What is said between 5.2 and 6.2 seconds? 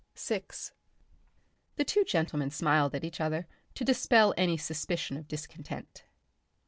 discontent.